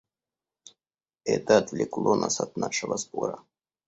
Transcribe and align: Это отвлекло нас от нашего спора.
Это 1.25 1.59
отвлекло 1.59 2.15
нас 2.15 2.41
от 2.41 2.57
нашего 2.57 2.95
спора. 2.97 3.43